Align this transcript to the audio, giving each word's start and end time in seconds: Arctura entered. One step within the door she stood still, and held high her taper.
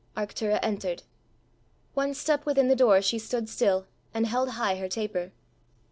Arctura 0.17 0.57
entered. 0.63 1.03
One 1.93 2.15
step 2.15 2.43
within 2.43 2.69
the 2.69 2.75
door 2.75 3.03
she 3.03 3.19
stood 3.19 3.47
still, 3.47 3.85
and 4.15 4.25
held 4.25 4.49
high 4.57 4.77
her 4.77 4.89
taper. 4.89 5.31